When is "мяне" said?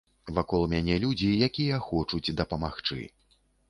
0.71-0.95